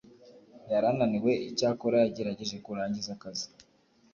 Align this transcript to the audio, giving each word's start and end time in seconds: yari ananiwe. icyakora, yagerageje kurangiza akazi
yari 0.71 0.85
ananiwe. 0.91 1.31
icyakora, 1.49 1.95
yagerageje 2.03 2.55
kurangiza 2.65 3.09
akazi 3.15 3.45